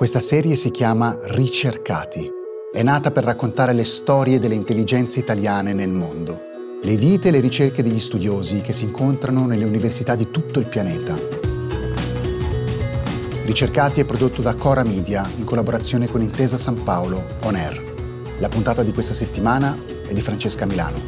Questa 0.00 0.20
serie 0.20 0.56
si 0.56 0.70
chiama 0.70 1.18
Ricercati. 1.20 2.26
È 2.72 2.82
nata 2.82 3.10
per 3.10 3.22
raccontare 3.22 3.74
le 3.74 3.84
storie 3.84 4.40
delle 4.40 4.54
intelligenze 4.54 5.18
italiane 5.18 5.74
nel 5.74 5.90
mondo, 5.90 6.40
le 6.82 6.96
vite 6.96 7.28
e 7.28 7.30
le 7.30 7.40
ricerche 7.40 7.82
degli 7.82 8.00
studiosi 8.00 8.62
che 8.62 8.72
si 8.72 8.84
incontrano 8.84 9.44
nelle 9.44 9.66
università 9.66 10.14
di 10.14 10.30
tutto 10.30 10.58
il 10.58 10.68
pianeta. 10.68 11.14
Ricercati 13.44 14.00
è 14.00 14.06
prodotto 14.06 14.40
da 14.40 14.54
Cora 14.54 14.84
Media 14.84 15.22
in 15.36 15.44
collaborazione 15.44 16.06
con 16.06 16.22
Intesa 16.22 16.56
San 16.56 16.82
Paolo 16.82 17.22
On 17.42 17.54
Air. 17.54 18.38
La 18.38 18.48
puntata 18.48 18.82
di 18.82 18.94
questa 18.94 19.12
settimana 19.12 19.76
è 20.08 20.14
di 20.14 20.22
Francesca 20.22 20.64
Milano. 20.64 20.98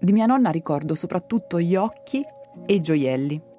Di 0.00 0.12
mia 0.12 0.26
nonna 0.26 0.50
ricordo 0.50 0.96
soprattutto 0.96 1.60
gli 1.60 1.76
occhi 1.76 2.24
e 2.66 2.74
i 2.74 2.80
gioielli. 2.80 3.50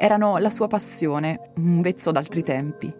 Erano 0.00 0.36
la 0.36 0.48
sua 0.48 0.68
passione, 0.68 1.50
un 1.56 1.80
vezzo 1.80 2.12
d'altri 2.12 2.44
tempi. 2.44 2.94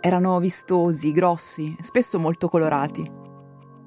Erano 0.00 0.40
vistosi, 0.40 1.12
grossi, 1.12 1.76
spesso 1.78 2.18
molto 2.18 2.48
colorati. 2.48 3.08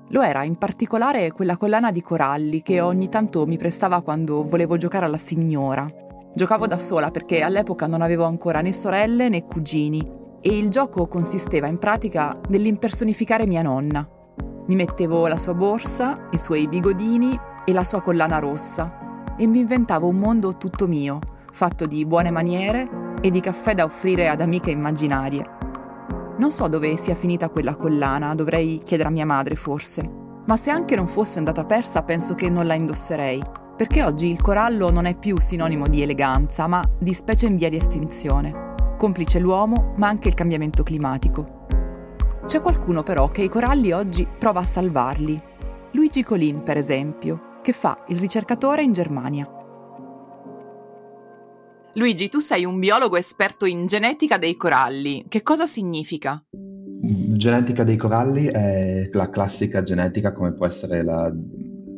Lo 0.07 0.21
era 0.21 0.41
in 0.45 0.55
particolare 0.55 1.33
quella 1.33 1.57
collana 1.57 1.91
di 1.91 2.01
coralli 2.01 2.61
che 2.61 2.79
ogni 2.79 3.09
tanto 3.09 3.45
mi 3.45 3.57
prestava 3.57 3.99
quando 3.99 4.41
volevo 4.43 4.77
giocare 4.77 5.03
alla 5.03 5.17
signora. 5.17 5.85
Giocavo 6.33 6.65
da 6.65 6.77
sola 6.77 7.11
perché 7.11 7.41
all'epoca 7.41 7.87
non 7.87 8.01
avevo 8.01 8.23
ancora 8.23 8.61
né 8.61 8.71
sorelle 8.71 9.27
né 9.27 9.43
cugini 9.43 10.09
e 10.39 10.57
il 10.57 10.69
gioco 10.69 11.07
consisteva 11.07 11.67
in 11.67 11.77
pratica 11.77 12.39
nell'impersonificare 12.47 13.45
mia 13.45 13.63
nonna. 13.63 14.07
Mi 14.67 14.75
mettevo 14.75 15.27
la 15.27 15.37
sua 15.37 15.53
borsa, 15.53 16.29
i 16.31 16.37
suoi 16.37 16.69
bigodini 16.69 17.37
e 17.65 17.73
la 17.73 17.83
sua 17.83 17.99
collana 17.99 18.39
rossa 18.39 19.35
e 19.37 19.45
mi 19.45 19.59
inventavo 19.59 20.07
un 20.07 20.15
mondo 20.15 20.55
tutto 20.55 20.87
mio, 20.87 21.19
fatto 21.55 21.85
di 21.85 22.05
buone 22.05 22.31
maniere 22.31 23.15
e 23.21 23.29
di 23.29 23.39
caffè 23.39 23.73
da 23.73 23.85
offrire 23.85 24.27
ad 24.27 24.41
amiche 24.41 24.71
immaginarie. 24.71 25.43
Non 26.37 26.51
so 26.51 26.67
dove 26.67 26.97
sia 26.97 27.15
finita 27.15 27.47
quella 27.47 27.77
collana, 27.77 28.35
dovrei 28.35 28.81
chiedere 28.83 29.07
a 29.07 29.11
mia 29.11 29.25
madre 29.25 29.55
forse, 29.55 30.03
ma 30.45 30.57
se 30.57 30.69
anche 30.69 30.97
non 30.97 31.07
fosse 31.07 31.37
andata 31.37 31.63
persa 31.63 32.03
penso 32.03 32.33
che 32.33 32.49
non 32.49 32.67
la 32.67 32.73
indosserei, 32.73 33.41
perché 33.77 34.03
oggi 34.03 34.29
il 34.29 34.41
corallo 34.41 34.91
non 34.91 35.05
è 35.05 35.15
più 35.15 35.39
sinonimo 35.39 35.87
di 35.87 36.01
eleganza, 36.01 36.67
ma 36.67 36.83
di 36.99 37.13
specie 37.13 37.45
in 37.45 37.55
via 37.55 37.69
di 37.69 37.77
estinzione, 37.77 38.73
complice 38.97 39.39
l'uomo, 39.39 39.93
ma 39.95 40.09
anche 40.09 40.27
il 40.27 40.33
cambiamento 40.33 40.83
climatico. 40.83 41.63
C'è 42.45 42.59
qualcuno 42.59 43.01
però 43.01 43.29
che 43.29 43.43
i 43.43 43.49
coralli 43.49 43.93
oggi 43.93 44.27
prova 44.37 44.59
a 44.59 44.65
salvarli. 44.65 45.41
Luigi 45.91 46.21
Colin, 46.21 46.63
per 46.63 46.75
esempio, 46.75 47.59
che 47.61 47.71
fa 47.71 48.03
il 48.07 48.19
ricercatore 48.19 48.83
in 48.83 48.91
Germania. 48.91 49.54
Luigi, 51.97 52.27
tu 52.27 52.39
sei 52.39 52.65
un 52.65 52.77
biologo 52.77 53.15
esperto 53.15 53.65
in 53.65 53.85
genetica 53.85 54.37
dei 54.37 54.55
coralli. 54.57 55.23
Che 55.29 55.41
cosa 55.41 55.65
significa? 55.65 56.43
Genetica 56.51 57.85
dei 57.85 57.95
coralli 57.95 58.47
è 58.47 59.07
la 59.13 59.29
classica 59.29 59.81
genetica 59.81 60.33
come 60.33 60.51
può 60.51 60.65
essere 60.65 61.01
la 61.03 61.33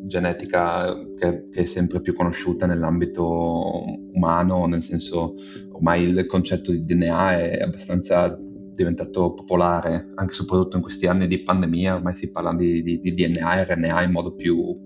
genetica 0.06 0.94
che, 1.18 1.50
che, 1.50 1.62
è 1.62 1.66
sempre 1.66 2.00
più 2.02 2.14
conosciuta 2.14 2.68
nell'ambito 2.68 3.84
umano, 4.14 4.68
nel 4.68 4.84
senso 4.84 5.34
ormai 5.72 6.04
il 6.04 6.28
concetto 6.28 6.72
di 6.72 6.86
DNA 6.86 7.40
è 7.40 7.62
abbastanza 7.64 8.38
diventato 8.40 9.34
popolare, 9.34 10.12
anche 10.14 10.34
soprattutto 10.34 10.76
in 10.76 10.84
questi 10.84 11.08
anni 11.08 11.26
di 11.26 11.42
pandemia, 11.42 11.96
ormai 11.96 12.16
si 12.16 12.30
parla 12.30 12.54
di, 12.54 12.84
di, 12.84 13.00
di 13.00 13.12
DNA 13.14 13.62
e 13.62 13.74
RNA 13.74 14.04
in 14.04 14.12
modo 14.12 14.36
più 14.36 14.78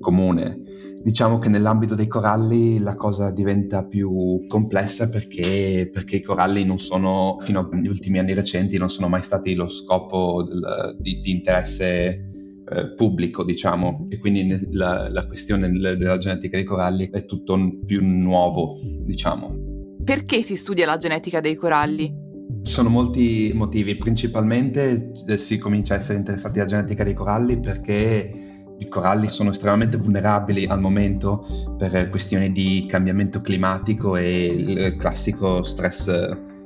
comune. 0.00 0.61
Diciamo 1.02 1.40
che 1.40 1.48
nell'ambito 1.48 1.96
dei 1.96 2.06
coralli 2.06 2.78
la 2.78 2.94
cosa 2.94 3.32
diventa 3.32 3.84
più 3.84 4.46
complessa 4.46 5.08
perché, 5.08 5.90
perché 5.92 6.16
i 6.16 6.22
coralli 6.22 6.64
non 6.64 6.78
sono, 6.78 7.38
fino 7.40 7.68
agli 7.72 7.88
ultimi 7.88 8.20
anni 8.20 8.34
recenti, 8.34 8.78
non 8.78 8.88
sono 8.88 9.08
mai 9.08 9.22
stati 9.22 9.54
lo 9.54 9.68
scopo 9.68 10.44
del, 10.44 10.96
di, 11.00 11.20
di, 11.20 11.32
interesse 11.32 12.30
eh, 12.64 12.94
pubblico, 12.94 13.42
diciamo, 13.42 14.06
e 14.10 14.18
quindi 14.18 14.68
la, 14.70 15.08
la 15.08 15.26
questione 15.26 15.68
della 15.72 16.16
genetica 16.18 16.56
dei 16.56 16.64
coralli 16.64 17.10
è 17.10 17.24
tutto 17.24 17.58
più 17.84 18.00
nuovo, 18.04 18.76
diciamo. 19.04 19.96
Perché 20.04 20.42
si 20.42 20.56
studia 20.56 20.86
la 20.86 20.98
genetica 20.98 21.40
dei 21.40 21.56
coralli? 21.56 22.20
Sono 22.62 22.88
molti 22.88 23.50
motivi, 23.54 23.96
principalmente 23.96 25.12
eh, 25.26 25.36
si 25.36 25.58
comincia 25.58 25.94
a 25.94 25.96
essere 25.96 26.18
interessati 26.18 26.60
alla 26.60 26.68
genetica 26.68 27.02
dei 27.02 27.14
coralli 27.14 27.58
perché 27.58 28.51
i 28.82 28.88
coralli 28.88 29.28
sono 29.28 29.50
estremamente 29.50 29.96
vulnerabili 29.96 30.66
al 30.66 30.80
momento 30.80 31.46
per 31.78 32.10
questioni 32.10 32.50
di 32.52 32.86
cambiamento 32.88 33.40
climatico 33.40 34.16
e 34.16 34.46
il 34.46 34.96
classico 34.96 35.62
stress 35.62 36.10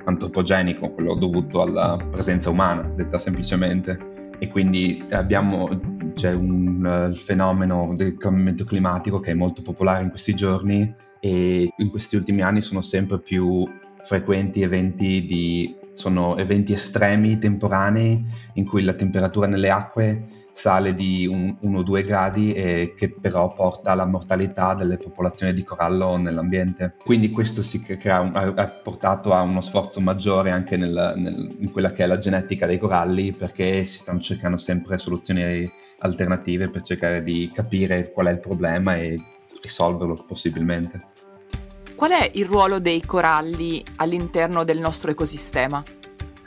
antropogenico, 0.04 0.90
quello 0.90 1.14
dovuto 1.14 1.60
alla 1.60 1.98
presenza 2.10 2.50
umana, 2.50 2.82
detta 2.82 3.18
semplicemente. 3.18 4.14
E 4.38 4.48
quindi 4.48 5.04
abbiamo, 5.10 5.68
c'è 6.14 6.32
un 6.32 7.08
uh, 7.10 7.14
fenomeno 7.14 7.94
del 7.96 8.16
cambiamento 8.16 8.64
climatico 8.64 9.20
che 9.20 9.30
è 9.30 9.34
molto 9.34 9.62
popolare 9.62 10.02
in 10.02 10.10
questi 10.10 10.34
giorni 10.34 10.94
e 11.20 11.72
in 11.74 11.90
questi 11.90 12.16
ultimi 12.16 12.42
anni 12.42 12.60
sono 12.62 12.82
sempre 12.82 13.18
più 13.18 13.66
frequenti 14.02 14.62
eventi 14.62 15.24
di 15.24 15.74
sono 15.92 16.36
eventi 16.36 16.74
estremi 16.74 17.38
temporanei 17.38 18.22
in 18.54 18.66
cui 18.66 18.82
la 18.82 18.92
temperatura 18.92 19.46
nelle 19.46 19.70
acque 19.70 20.35
sale 20.56 20.94
di 20.94 21.28
1-2 21.28 22.02
gradi 22.06 22.54
e 22.54 22.94
che 22.96 23.10
però 23.10 23.52
porta 23.52 23.90
alla 23.90 24.06
mortalità 24.06 24.72
delle 24.72 24.96
popolazioni 24.96 25.52
di 25.52 25.62
corallo 25.62 26.16
nell'ambiente. 26.16 26.94
Quindi 27.04 27.30
questo 27.30 27.62
crea 27.98 28.20
ha, 28.32 28.66
portato 28.68 29.34
a 29.34 29.42
uno 29.42 29.60
sforzo 29.60 30.00
maggiore 30.00 30.50
anche 30.50 30.78
nel, 30.78 31.12
nel, 31.16 31.56
in 31.58 31.70
quella 31.70 31.92
che 31.92 32.04
è 32.04 32.06
la 32.06 32.16
genetica 32.16 32.64
dei 32.64 32.78
coralli 32.78 33.32
perché 33.32 33.84
si 33.84 33.98
stanno 33.98 34.20
cercando 34.20 34.56
sempre 34.56 34.96
soluzioni 34.96 35.70
alternative 35.98 36.70
per 36.70 36.80
cercare 36.80 37.22
di 37.22 37.50
capire 37.52 38.10
qual 38.10 38.28
è 38.28 38.30
il 38.30 38.40
problema 38.40 38.96
e 38.96 39.20
risolverlo 39.60 40.24
possibilmente. 40.26 41.04
Qual 41.94 42.12
è 42.12 42.30
il 42.32 42.46
ruolo 42.46 42.78
dei 42.78 43.04
coralli 43.04 43.84
all'interno 43.96 44.64
del 44.64 44.78
nostro 44.78 45.10
ecosistema? 45.10 45.84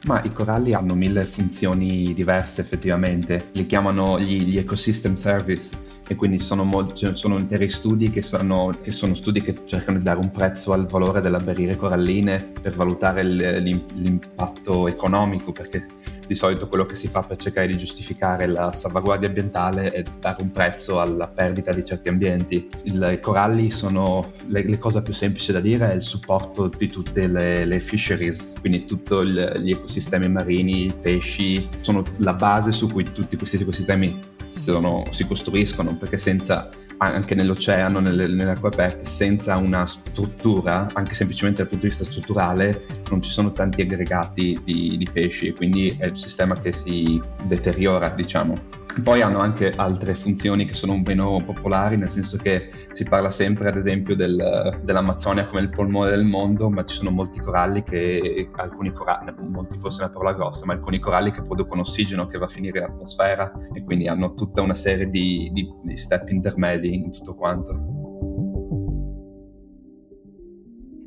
Ma 0.04 0.24
i 0.24 0.32
coralli 0.32 0.74
hanno 0.74 0.96
mille 0.96 1.26
funzioni 1.26 2.14
diverse 2.14 2.62
effettivamente, 2.62 3.50
li 3.52 3.66
chiamano 3.66 4.20
gli, 4.20 4.44
gli 4.44 4.58
ecosystem 4.58 5.16
service 5.16 5.78
e 6.08 6.16
quindi 6.16 6.40
sono, 6.40 6.94
cioè, 6.94 7.16
sono 7.16 7.38
interi 7.38 7.70
studi 7.70 8.10
che 8.10 8.22
sono, 8.22 8.74
che 8.82 8.92
sono, 8.92 9.14
studi 9.14 9.42
che 9.42 9.56
cercano 9.66 9.98
di 9.98 10.04
dare 10.04 10.20
un 10.20 10.32
prezzo 10.32 10.72
al 10.72 10.88
valore 10.88 11.22
delle 11.22 11.38
barriere 11.40 11.76
coralline 11.76 12.52
per 12.62 12.74
valutare 12.76 13.24
l'impatto 13.24 14.88
economico 14.88 15.52
perché 15.52 15.86
di 16.29 16.35
solito 16.35 16.67
quello 16.67 16.85
che 16.85 16.95
si 16.95 17.07
fa 17.07 17.23
per 17.23 17.38
cercare 17.38 17.66
di 17.66 17.75
giustificare 17.75 18.45
la 18.45 18.72
salvaguardia 18.72 19.28
ambientale 19.28 19.90
è 19.90 20.03
dare 20.19 20.44
un 20.44 20.51
prezzo 20.51 21.01
alla 21.01 21.28
perdita 21.28 21.73
di 21.73 21.84
certi 21.84 22.07
ambienti. 22.07 22.69
I 22.84 23.19
coralli 23.19 23.72
sono, 23.72 24.34
le, 24.45 24.63
le 24.63 24.78
cose 24.78 25.01
più 25.01 25.12
semplici 25.12 25.51
da 25.51 25.59
dire 25.59 25.91
è 25.91 25.95
il 25.95 26.03
supporto 26.03 26.68
di 26.68 26.88
tutte 26.88 27.25
le, 27.25 27.66
le 27.66 27.79
fisheries, 27.79 28.53
quindi 28.59 28.85
tutti 28.85 29.16
gli 29.25 29.72
ecosistemi 29.72 30.29
marini, 30.29 30.85
i 30.85 30.94
pesci, 30.94 31.68
sono 31.81 32.03
la 32.18 32.34
base 32.34 32.72
su 32.72 32.88
cui 32.88 33.12
tutti 33.12 33.35
questi 33.35 33.59
ecosistemi 33.59 34.19
sono, 34.51 35.06
si 35.09 35.25
costruiscono, 35.25 35.95
perché 35.97 36.19
senza 36.19 36.69
anche 37.00 37.34
nell'oceano, 37.34 38.00
nelle, 38.00 38.28
nelle 38.28 38.51
acque 38.51 38.69
aperte, 38.69 39.06
senza 39.06 39.56
una 39.57 39.85
struttura, 39.85 40.89
anche 40.94 41.13
semplicemente 41.13 41.62
dal 41.62 41.69
punto 41.69 41.85
di 41.85 41.91
vista 41.91 42.09
strutturale, 42.09 42.85
non 43.09 43.22
ci 43.22 43.31
sono 43.31 43.51
tanti 43.51 43.81
aggregati 43.81 44.59
di, 44.63 44.97
di 44.97 45.09
pesci 45.12 45.53
quindi 45.53 45.95
è 45.98 46.12
sistema 46.19 46.56
che 46.56 46.71
si 46.71 47.21
deteriora, 47.44 48.10
diciamo. 48.10 48.77
Poi 49.04 49.21
hanno 49.21 49.39
anche 49.39 49.71
altre 49.71 50.13
funzioni 50.13 50.66
che 50.66 50.74
sono 50.74 50.98
meno 50.98 51.42
popolari, 51.45 51.95
nel 51.95 52.10
senso 52.10 52.38
che 52.38 52.69
si 52.92 53.06
parla 53.06 53.30
sempre, 53.30 53.69
ad 53.69 53.77
esempio, 53.77 54.16
del, 54.16 54.80
dell'Amazzonia 54.83 55.45
come 55.45 55.62
il 55.62 55.69
polmone 55.69 56.10
del 56.10 56.25
mondo, 56.25 56.69
ma 56.69 56.83
ci 56.83 56.95
sono 56.95 57.12
molti 57.12 57.39
coralli 57.39 57.83
che, 57.83 58.50
alcuni 58.56 58.92
coralli, 58.92 59.33
molti 59.48 59.77
forse 59.77 60.01
è 60.01 60.04
una 60.06 60.13
parola 60.13 60.33
grossa, 60.33 60.66
ma 60.66 60.74
alcuni 60.74 61.00
coralli 61.00 61.31
che 61.31 61.44
producono 61.44 61.81
ossigeno 61.81 62.27
che 62.27 62.38
va 62.38 62.45
a 62.45 62.50
finire 62.50 62.80
in 62.80 62.86
atmosfera 62.86 63.51
e 63.74 63.83
quindi 63.83 64.07
hanno 64.07 64.33
tutta 64.33 64.62
una 64.62 64.74
serie 64.74 65.10
di, 65.10 65.50
di, 65.54 65.68
di 65.83 65.98
step 65.98 66.30
intermedi 66.30 66.94
in 66.95 67.12
tutto 67.12 67.36
quanto. 67.36 67.98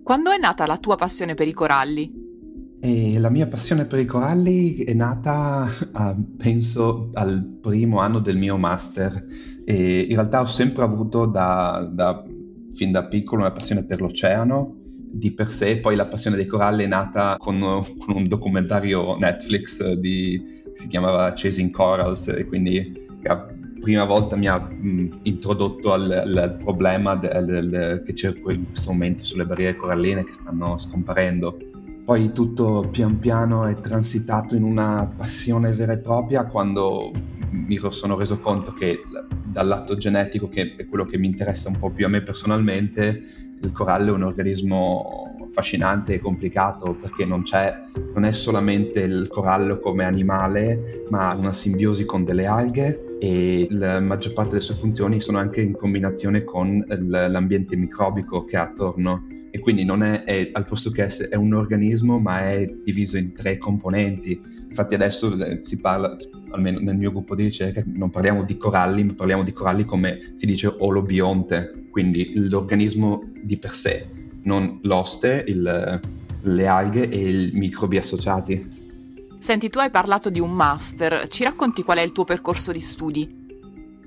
Quando 0.03 0.31
è 0.31 0.39
nata 0.39 0.67
la 0.67 0.79
tua 0.79 0.97
passione 0.97 1.35
per 1.35 1.47
i 1.47 1.53
coralli? 1.53 2.22
E 2.85 3.17
la 3.21 3.31
mia 3.31 3.47
passione 3.47 3.85
per 3.85 4.01
i 4.01 4.05
coralli 4.05 4.79
è 4.79 4.93
nata, 4.93 5.69
uh, 5.95 6.37
penso, 6.37 7.11
al 7.13 7.59
primo 7.61 8.01
anno 8.01 8.19
del 8.19 8.37
mio 8.37 8.57
master. 8.57 9.25
E 9.65 10.01
in 10.01 10.15
realtà 10.15 10.41
ho 10.41 10.47
sempre 10.47 10.83
avuto 10.83 11.27
da, 11.27 11.89
da, 11.93 12.25
fin 12.75 12.91
da 12.91 13.05
piccolo 13.05 13.43
una 13.43 13.53
passione 13.53 13.85
per 13.85 14.01
l'oceano 14.01 14.79
di 15.13 15.31
per 15.31 15.49
sé, 15.49 15.77
poi 15.79 15.95
la 15.95 16.07
passione 16.07 16.35
dei 16.35 16.47
coralli 16.47 16.83
è 16.83 16.89
nata 16.89 17.37
con, 17.39 17.61
con 17.61 18.17
un 18.17 18.27
documentario 18.27 19.17
Netflix 19.17 19.93
di, 19.93 20.43
si 20.73 20.89
chiamava 20.89 21.35
Chasing 21.37 21.71
Corals 21.71 22.29
e 22.29 22.47
quindi 22.47 22.99
ha 23.27 23.47
prima 23.83 24.05
volta 24.05 24.37
mi 24.37 24.47
ha 24.47 24.59
mh, 24.59 25.21
introdotto 25.25 25.93
al, 25.93 26.11
al 26.11 26.57
problema 26.57 27.17
del, 27.17 27.45
del, 27.45 28.03
che 28.07 28.13
c'è 28.13 28.33
in 28.47 28.71
questo 28.71 28.93
momento 28.93 29.25
sulle 29.25 29.45
barriere 29.45 29.77
coralline 29.77 30.25
che 30.25 30.33
stanno 30.33 30.79
scomparendo. 30.79 31.59
Poi 32.05 32.33
tutto 32.33 32.89
pian 32.91 33.19
piano 33.21 33.65
è 33.65 33.81
transitato 33.81 34.57
in 34.57 34.65
una 34.65 35.11
passione 35.17 35.73
vera 35.73 35.93
e 35.93 35.99
propria. 35.99 36.47
Quando 36.47 37.13
mi 37.51 37.79
sono 37.91 38.17
reso 38.17 38.39
conto 38.41 38.73
che 38.73 39.01
dal 39.45 39.69
lato 39.69 39.97
genetico, 39.97 40.49
che 40.49 40.75
è 40.77 40.87
quello 40.89 41.07
che 41.07 41.17
mi 41.17 41.29
interessa 41.29 41.69
un 41.69 41.79
po' 41.79 41.91
più 41.91 42.05
a 42.05 42.09
me 42.09 42.23
personalmente, 42.23 43.23
il 43.61 43.71
corallo 43.71 44.13
è 44.13 44.15
un 44.15 44.25
organismo 44.25 45.37
affascinante 45.47 46.15
e 46.15 46.19
complicato 46.19 46.97
perché 47.01 47.25
non, 47.25 47.45
non 48.15 48.25
è 48.25 48.33
solamente 48.33 49.01
il 49.01 49.29
corallo 49.29 49.79
come 49.79 50.05
animale, 50.05 51.05
ma 51.11 51.33
una 51.35 51.53
simbiosi 51.53 52.05
con 52.05 52.25
delle 52.25 52.47
alghe 52.47 53.19
e 53.21 53.69
la 53.71 54.01
maggior 54.01 54.33
parte 54.33 54.55
delle 54.55 54.63
sue 54.63 54.75
funzioni 54.75 55.21
sono 55.21 55.39
anche 55.39 55.61
in 55.61 55.77
combinazione 55.77 56.43
con 56.43 56.85
l'ambiente 56.89 57.77
microbico 57.77 58.45
che 58.45 58.57
ha 58.57 58.63
attorno 58.63 59.27
quindi 59.63 59.85
non 59.85 60.03
è, 60.03 60.25
è 60.25 60.51
al 60.53 60.67
posto 60.67 60.91
che 60.91 61.05
essere, 61.05 61.31
è 61.31 61.37
un 61.37 61.55
organismo 61.55 62.19
ma 62.19 62.51
è 62.51 62.67
diviso 62.85 63.17
in 63.17 63.33
tre 63.33 63.57
componenti 63.57 64.39
infatti 64.69 64.95
adesso 64.95 65.35
eh, 65.43 65.61
si 65.63 65.81
parla 65.81 66.17
almeno 66.51 66.81
nel 66.81 66.97
mio 66.97 67.11
gruppo 67.11 67.35
di 67.35 67.45
ricerca 67.45 67.83
non 67.87 68.11
parliamo 68.11 68.43
di 68.43 68.57
coralli 68.57 69.05
ma 69.05 69.15
parliamo 69.15 69.43
di 69.43 69.53
coralli 69.53 69.85
come 69.85 70.33
si 70.35 70.45
dice 70.45 70.75
olobionte 70.79 71.87
quindi 71.91 72.33
l'organismo 72.35 73.23
di 73.43 73.57
per 73.57 73.71
sé 73.71 74.21
non 74.45 74.79
l'oste, 74.83 75.45
il, 75.47 76.01
le 76.41 76.67
alghe 76.67 77.09
e 77.09 77.31
i 77.31 77.51
microbi 77.53 77.99
associati. 77.99 78.81
Senti, 79.39 79.71
tu 79.71 79.79
hai 79.79 79.91
parlato 79.91 80.31
di 80.31 80.41
un 80.41 80.53
master, 80.53 81.27
ci 81.29 81.43
racconti 81.45 81.83
qual 81.83 81.99
è 81.99 82.03
il 82.03 82.13
tuo 82.13 82.25
percorso 82.25 82.71
di 82.71 82.81
studi? 82.81 83.41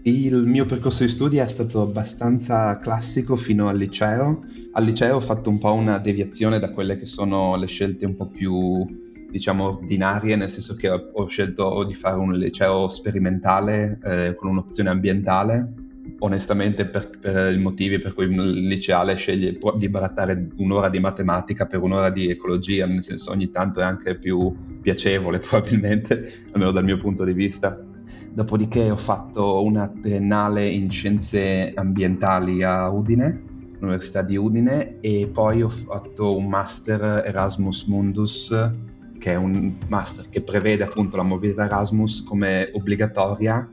Il 0.07 0.45
mio 0.45 0.65
percorso 0.65 1.03
di 1.03 1.09
studi 1.09 1.37
è 1.37 1.47
stato 1.47 1.81
abbastanza 1.81 2.77
classico 2.77 3.35
fino 3.35 3.69
al 3.69 3.77
liceo. 3.77 4.39
Al 4.73 4.83
liceo 4.83 5.15
ho 5.15 5.19
fatto 5.19 5.49
un 5.49 5.57
po' 5.57 5.73
una 5.73 5.97
deviazione 5.97 6.59
da 6.59 6.69
quelle 6.69 6.95
che 6.99 7.07
sono 7.07 7.55
le 7.55 7.65
scelte 7.65 8.05
un 8.05 8.15
po' 8.15 8.27
più, 8.27 8.85
diciamo, 9.31 9.63
ordinarie, 9.63 10.35
nel 10.35 10.49
senso 10.51 10.75
che 10.75 10.89
ho 10.91 11.25
scelto 11.25 11.83
di 11.85 11.95
fare 11.95 12.17
un 12.17 12.35
liceo 12.35 12.87
sperimentale 12.87 13.97
eh, 14.03 14.35
con 14.35 14.49
un'opzione 14.49 14.89
ambientale 14.89 15.73
onestamente 16.19 16.85
per, 16.85 17.09
per, 17.19 17.51
i 17.51 17.57
motivi 17.57 17.97
per 17.97 18.13
cui 18.13 18.25
il 18.25 18.67
liceale 18.67 19.15
sceglie 19.15 19.57
di 19.75 19.89
barattare 19.89 20.49
un'ora 20.57 20.89
di 20.89 20.99
matematica 20.99 21.65
per 21.65 21.81
un'ora 21.81 22.11
di 22.11 22.29
ecologia, 22.29 22.85
nel 22.85 23.03
senso 23.03 23.31
ogni 23.31 23.49
tanto 23.49 23.79
è 23.79 23.83
anche 23.83 24.15
più 24.15 24.55
piacevole 24.81 25.39
probabilmente, 25.45 26.43
almeno 26.51 26.71
dal 26.71 26.83
mio 26.83 26.99
punto 26.99 27.23
di 27.23 27.33
vista. 27.33 27.84
Dopodiché 28.35 28.91
ho 28.91 28.97
fatto 28.97 29.63
una 29.63 29.87
triennale 29.87 30.69
in 30.69 30.91
scienze 30.91 31.71
ambientali 31.73 32.63
a 32.63 32.89
Udine, 32.89 33.43
all'Università 33.77 34.23
di 34.23 34.35
Udine, 34.35 34.99
e 34.99 35.29
poi 35.31 35.61
ho 35.61 35.69
fatto 35.69 36.35
un 36.35 36.45
master 36.45 37.23
Erasmus 37.25 37.85
Mundus, 37.85 38.73
che 39.19 39.31
è 39.31 39.35
un 39.35 39.77
master 39.87 40.27
che 40.29 40.41
prevede 40.41 40.83
appunto 40.83 41.15
la 41.15 41.23
mobilità 41.23 41.63
Erasmus 41.63 42.25
come 42.25 42.71
obbligatoria. 42.73 43.69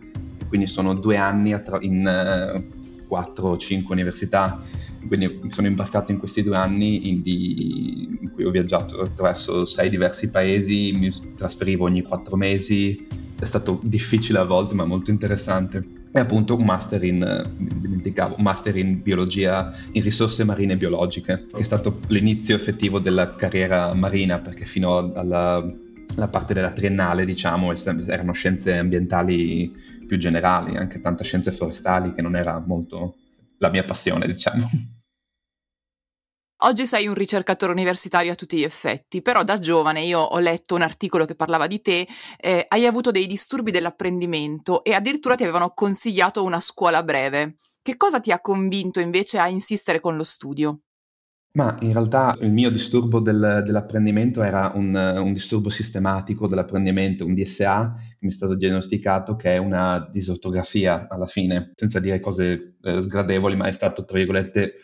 Quindi 0.46 0.68
sono 0.68 0.94
due 0.94 1.16
anni 1.16 1.52
attra- 1.52 1.80
in 1.80 2.06
uh, 2.06 3.08
quattro 3.08 3.48
o 3.48 3.56
cinque 3.56 3.94
università, 3.94 4.60
quindi 5.06 5.40
mi 5.42 5.52
sono 5.52 5.66
imbarcato 5.66 6.12
in 6.12 6.18
questi 6.18 6.42
due 6.42 6.56
anni 6.56 7.08
in, 7.08 7.22
di, 7.22 8.18
in 8.20 8.30
cui 8.32 8.44
ho 8.44 8.50
viaggiato 8.50 9.00
attraverso 9.00 9.66
sei 9.66 9.88
diversi 9.88 10.30
paesi, 10.30 10.92
mi 10.92 11.10
trasferivo 11.34 11.84
ogni 11.84 12.02
quattro 12.02 12.36
mesi, 12.36 13.06
è 13.38 13.44
stato 13.44 13.80
difficile 13.82 14.38
a 14.38 14.44
volte 14.44 14.74
ma 14.74 14.84
molto 14.84 15.10
interessante. 15.10 16.00
E 16.14 16.20
appunto 16.20 16.54
un 16.54 16.64
master 16.64 17.02
in, 17.04 17.50
dimenticavo, 17.56 18.34
un 18.36 18.42
master 18.44 18.76
in 18.76 19.00
biologia, 19.00 19.72
in 19.92 20.02
risorse 20.02 20.44
marine 20.44 20.76
biologiche, 20.76 21.46
che 21.50 21.60
è 21.60 21.64
stato 21.64 22.00
l'inizio 22.08 22.54
effettivo 22.54 22.98
della 22.98 23.34
carriera 23.34 23.94
marina, 23.94 24.38
perché 24.38 24.66
fino 24.66 25.12
alla, 25.14 25.66
alla 26.14 26.28
parte 26.28 26.52
della 26.52 26.72
triennale, 26.72 27.24
diciamo, 27.24 27.72
erano 28.06 28.32
scienze 28.32 28.76
ambientali 28.76 29.74
più 30.06 30.18
generali, 30.18 30.76
anche 30.76 31.00
tante 31.00 31.24
scienze 31.24 31.50
forestali 31.50 32.12
che 32.12 32.20
non 32.20 32.36
era 32.36 32.62
molto 32.64 33.14
la 33.62 33.70
mia 33.70 33.84
passione, 33.84 34.26
diciamo. 34.26 34.68
Oggi 36.64 36.86
sei 36.86 37.08
un 37.08 37.14
ricercatore 37.14 37.72
universitario 37.72 38.32
a 38.32 38.34
tutti 38.36 38.56
gli 38.56 38.62
effetti, 38.62 39.20
però 39.20 39.42
da 39.42 39.58
giovane 39.58 40.02
io 40.02 40.20
ho 40.20 40.38
letto 40.38 40.76
un 40.76 40.82
articolo 40.82 41.24
che 41.24 41.34
parlava 41.34 41.66
di 41.66 41.80
te, 41.80 42.06
eh, 42.38 42.66
hai 42.68 42.86
avuto 42.86 43.10
dei 43.10 43.26
disturbi 43.26 43.72
dell'apprendimento 43.72 44.84
e 44.84 44.94
addirittura 44.94 45.34
ti 45.34 45.42
avevano 45.42 45.72
consigliato 45.74 46.44
una 46.44 46.60
scuola 46.60 47.02
breve. 47.02 47.56
Che 47.82 47.96
cosa 47.96 48.20
ti 48.20 48.30
ha 48.30 48.40
convinto 48.40 49.00
invece 49.00 49.38
a 49.38 49.48
insistere 49.48 49.98
con 49.98 50.16
lo 50.16 50.22
studio? 50.22 50.82
Ma 51.54 51.76
in 51.82 51.92
realtà 51.92 52.34
il 52.40 52.50
mio 52.50 52.70
disturbo 52.70 53.20
del, 53.20 53.62
dell'apprendimento 53.62 54.42
era 54.42 54.72
un, 54.74 54.94
un, 54.94 55.34
disturbo 55.34 55.68
sistematico 55.68 56.46
dell'apprendimento, 56.46 57.26
un 57.26 57.34
DSA, 57.34 57.92
che 57.94 58.16
mi 58.20 58.30
è 58.30 58.32
stato 58.32 58.54
diagnosticato 58.54 59.36
che 59.36 59.54
è 59.54 59.58
una 59.58 60.08
disortografia 60.10 61.06
alla 61.10 61.26
fine, 61.26 61.72
senza 61.74 62.00
dire 62.00 62.20
cose 62.20 62.76
eh, 62.80 63.02
sgradevoli, 63.02 63.54
ma 63.54 63.66
è 63.66 63.72
stato, 63.72 64.06
tra 64.06 64.16
virgolette, 64.16 64.76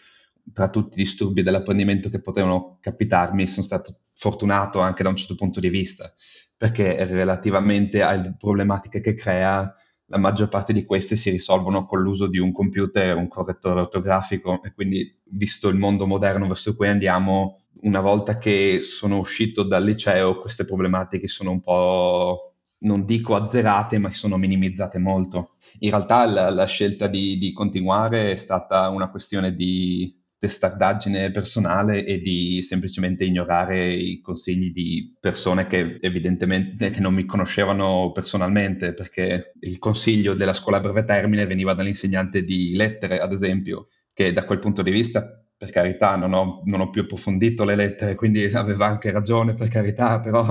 tra 0.53 0.69
tutti 0.69 1.01
i 1.01 1.05
disturbi 1.05 1.41
dell'apprendimento 1.41 2.11
che 2.11 2.21
potevano 2.21 2.77
capitarmi, 2.83 3.47
sono 3.47 3.65
stato 3.65 4.01
fortunato 4.13 4.81
anche 4.81 5.03
da 5.03 5.09
un 5.09 5.17
certo 5.17 5.37
punto 5.37 5.61
di 5.61 5.71
vista, 5.71 6.13
perché 6.55 7.03
relativamente 7.07 8.03
alle 8.03 8.35
problematiche 8.39 9.01
che 9.01 9.15
crea, 9.15 9.75
la 10.11 10.19
maggior 10.19 10.49
parte 10.49 10.73
di 10.73 10.85
queste 10.85 11.17
si 11.17 11.31
risolvono 11.31 11.85
con 11.85 12.01
l'uso 12.01 12.27
di 12.27 12.39
un 12.39 12.53
computer 12.53 13.17
un 13.17 13.29
correttore 13.29 13.81
ortografico 13.81 14.63
e 14.63 14.73
quindi 14.73 15.21
visto 15.25 15.69
il 15.69 15.77
mondo 15.77 16.07
moderno 16.07 16.47
verso 16.47 16.75
cui 16.75 16.89
andiamo, 16.89 17.61
una 17.83 18.01
volta 18.01 18.39
che 18.39 18.81
sono 18.81 19.19
uscito 19.19 19.63
dal 19.63 19.85
liceo 19.85 20.41
queste 20.41 20.65
problematiche 20.65 21.29
sono 21.29 21.51
un 21.51 21.61
po', 21.61 22.55
non 22.81 23.05
dico 23.05 23.35
azzerate, 23.35 23.99
ma 23.99 24.11
sono 24.11 24.37
minimizzate 24.37 24.99
molto. 24.99 25.57
In 25.81 25.91
realtà 25.91 26.25
la, 26.25 26.51
la 26.51 26.67
scelta 26.67 27.07
di, 27.07 27.37
di 27.39 27.53
continuare 27.53 28.33
è 28.33 28.37
stata 28.37 28.89
una 28.89 29.11
questione 29.11 29.55
di 29.55 30.18
testardaggine 30.39 31.31
personale 31.31 32.05
e 32.05 32.21
di 32.21 32.63
semplicemente 32.63 33.25
ignorare 33.25 33.93
i 33.93 34.21
consigli 34.21 34.71
di 34.71 35.17
persone 35.19 35.67
che 35.67 35.99
evidentemente 36.01 36.91
che 36.91 37.01
non 37.01 37.15
mi 37.15 37.25
conoscevano 37.25 38.13
personalmente, 38.13 38.95
perché 38.95 39.53
il 39.61 39.79
consiglio 39.79 40.35
della 40.35 40.53
scuola 40.53 40.79
a 40.79 40.81
breve 40.81 41.05
termine 41.05 41.47
veniva 41.47 41.75
dall'insegnante 41.75 42.43
di 42.43 42.75
lettere, 42.77 43.19
ad 43.19 43.33
esempio, 43.33 43.89
che 44.13 44.33
da 44.33 44.45
quel 44.45 44.61
punto 44.61 44.83
di 44.83 44.91
vista, 44.91 45.45
per 45.57 45.71
carità, 45.71 46.15
non 46.17 46.33
ho, 46.33 46.63
non 46.65 46.81
ho 46.81 46.91
più 46.91 47.03
approfondito 47.03 47.65
le 47.65 47.75
lettere, 47.75 48.15
quindi 48.15 48.45
aveva 48.45 48.87
anche 48.87 49.11
ragione, 49.11 49.55
per 49.55 49.69
carità, 49.69 50.21
però 50.21 50.47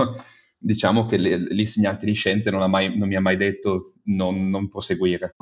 diciamo 0.58 1.06
che 1.06 1.16
l'insegnante 1.16 2.04
di 2.04 2.12
scienze 2.12 2.50
non, 2.50 2.68
mai, 2.68 2.96
non 2.96 3.08
mi 3.08 3.14
ha 3.14 3.20
mai 3.20 3.36
detto 3.36 3.94
non, 4.04 4.50
non 4.50 4.68
proseguire. 4.68 5.34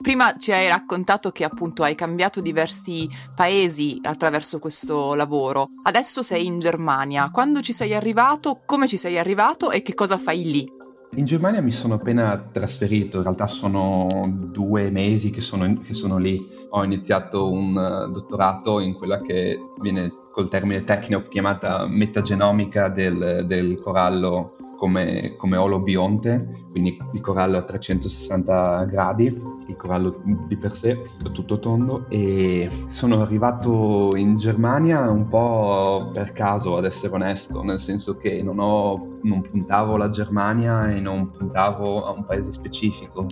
Prima 0.00 0.36
ci 0.36 0.52
hai 0.52 0.68
raccontato 0.68 1.32
che 1.32 1.42
appunto 1.42 1.82
hai 1.82 1.96
cambiato 1.96 2.40
diversi 2.40 3.08
paesi 3.34 3.98
attraverso 4.02 4.60
questo 4.60 5.14
lavoro. 5.14 5.70
Adesso 5.82 6.22
sei 6.22 6.46
in 6.46 6.60
Germania. 6.60 7.30
Quando 7.30 7.60
ci 7.60 7.72
sei 7.72 7.92
arrivato, 7.94 8.62
come 8.64 8.86
ci 8.86 8.96
sei 8.96 9.18
arrivato 9.18 9.72
e 9.72 9.82
che 9.82 9.94
cosa 9.94 10.16
fai 10.16 10.44
lì? 10.44 10.76
In 11.16 11.24
Germania 11.24 11.60
mi 11.60 11.72
sono 11.72 11.94
appena 11.94 12.38
trasferito, 12.38 13.16
in 13.16 13.24
realtà 13.24 13.48
sono 13.48 14.06
due 14.52 14.88
mesi 14.90 15.30
che 15.30 15.40
sono, 15.40 15.64
in, 15.64 15.82
che 15.82 15.94
sono 15.94 16.16
lì. 16.16 16.46
Ho 16.70 16.84
iniziato 16.84 17.50
un 17.50 17.74
uh, 17.74 18.12
dottorato 18.12 18.78
in 18.78 18.94
quella 18.94 19.20
che 19.20 19.58
viene 19.80 20.12
col 20.30 20.48
termine 20.48 20.84
tecnico 20.84 21.26
chiamata 21.26 21.86
metagenomica 21.88 22.88
del, 22.88 23.46
del 23.48 23.80
corallo 23.80 24.54
come, 24.78 25.34
come 25.36 25.56
olobionte, 25.56 26.66
quindi 26.70 26.96
il 27.12 27.20
corallo 27.20 27.58
a 27.58 27.62
360 27.62 28.84
gradi, 28.84 29.26
il 29.66 29.76
corallo 29.76 30.22
di 30.46 30.56
per 30.56 30.72
sé, 30.72 31.02
tutto 31.32 31.58
tondo, 31.58 32.06
e 32.08 32.70
sono 32.86 33.20
arrivato 33.20 34.14
in 34.14 34.36
Germania 34.36 35.10
un 35.10 35.26
po' 35.26 36.10
per 36.12 36.32
caso, 36.32 36.76
ad 36.76 36.84
essere 36.84 37.12
onesto, 37.12 37.62
nel 37.62 37.80
senso 37.80 38.16
che 38.16 38.40
non, 38.42 38.60
ho, 38.60 39.18
non 39.22 39.42
puntavo 39.42 39.96
alla 39.96 40.10
Germania 40.10 40.90
e 40.90 41.00
non 41.00 41.30
puntavo 41.30 42.06
a 42.06 42.12
un 42.12 42.24
paese 42.24 42.52
specifico 42.52 43.26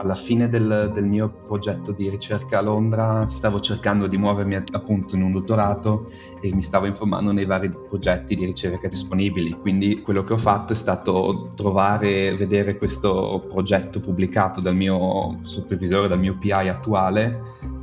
alla 0.00 0.14
fine 0.14 0.48
del, 0.48 0.90
del, 0.94 1.04
mio 1.04 1.28
progetto 1.46 1.92
di 1.92 2.08
ricerca 2.08 2.58
a 2.58 2.62
Londra 2.62 3.28
stavo 3.28 3.60
cercando 3.60 4.06
di 4.06 4.16
muovermi 4.16 4.56
appunto 4.72 5.14
in 5.14 5.22
un 5.22 5.32
dottorato 5.32 6.10
e 6.40 6.52
mi 6.54 6.62
stavo 6.62 6.86
informando 6.86 7.32
nei 7.32 7.44
vari 7.44 7.70
progetti 7.70 8.34
di 8.34 8.46
ricerca 8.46 8.88
disponibili. 8.88 9.52
Quindi 9.52 10.00
quello 10.00 10.24
che 10.24 10.32
ho 10.32 10.38
fatto 10.38 10.72
è 10.72 10.76
stato 10.76 11.52
trovare, 11.54 12.34
vedere 12.34 12.78
questo 12.78 13.44
progetto 13.48 14.00
pubblicato 14.00 14.60
dal 14.60 14.74
mio 14.74 15.38
supervisore, 15.42 16.08
dal 16.08 16.18
mio 16.18 16.36
PI 16.38 16.68
attuale 16.68 17.40